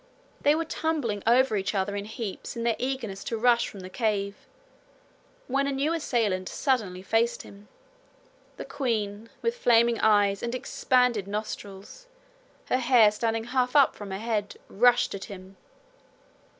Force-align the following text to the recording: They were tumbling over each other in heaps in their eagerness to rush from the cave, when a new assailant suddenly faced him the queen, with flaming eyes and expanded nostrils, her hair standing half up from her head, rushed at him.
They 0.41 0.55
were 0.55 0.65
tumbling 0.65 1.21
over 1.27 1.55
each 1.55 1.75
other 1.75 1.95
in 1.95 2.05
heaps 2.05 2.55
in 2.57 2.63
their 2.63 2.75
eagerness 2.79 3.23
to 3.25 3.37
rush 3.37 3.69
from 3.69 3.81
the 3.81 3.89
cave, 3.91 4.35
when 5.45 5.67
a 5.67 5.71
new 5.71 5.93
assailant 5.93 6.49
suddenly 6.49 7.03
faced 7.03 7.43
him 7.43 7.67
the 8.57 8.65
queen, 8.65 9.29
with 9.43 9.55
flaming 9.55 9.99
eyes 9.99 10.41
and 10.41 10.55
expanded 10.55 11.27
nostrils, 11.27 12.07
her 12.69 12.79
hair 12.79 13.11
standing 13.11 13.43
half 13.43 13.75
up 13.75 13.93
from 13.95 14.09
her 14.09 14.17
head, 14.17 14.55
rushed 14.69 15.13
at 15.13 15.25
him. 15.25 15.55